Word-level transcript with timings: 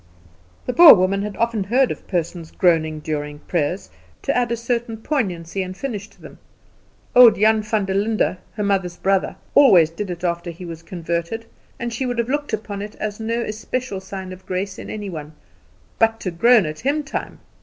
The 0.65 0.73
Boer 0.73 0.95
woman 0.95 1.21
had 1.21 1.37
often 1.37 1.65
heard 1.65 1.91
of 1.91 2.07
persons 2.07 2.49
groaning 2.49 3.01
during 3.01 3.37
prayers, 3.37 3.91
to 4.23 4.35
add 4.35 4.51
a 4.51 4.57
certain 4.57 4.97
poignancy 4.97 5.61
and 5.61 5.77
finish 5.77 6.07
to 6.07 6.19
them; 6.19 6.39
old 7.15 7.35
Jan 7.35 7.61
Vanderlinde, 7.61 8.37
her 8.55 8.63
mother's 8.63 8.97
brother, 8.97 9.35
always 9.53 9.91
did 9.91 10.09
it 10.09 10.23
after 10.23 10.49
he 10.49 10.65
was 10.65 10.81
converted; 10.81 11.45
and 11.79 11.93
she 11.93 12.07
would 12.07 12.17
have 12.17 12.29
looked 12.29 12.51
upon 12.51 12.81
it 12.81 12.95
as 12.95 13.19
no 13.19 13.41
especial 13.41 13.99
sign 14.01 14.33
of 14.33 14.43
grace 14.47 14.79
in 14.79 14.89
any 14.89 15.11
one; 15.11 15.33
but 15.99 16.19
to 16.21 16.31
groan 16.31 16.65
at 16.65 16.79
hymn 16.79 17.03
time! 17.03 17.39